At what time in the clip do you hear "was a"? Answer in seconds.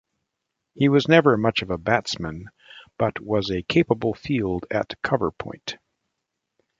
3.19-3.61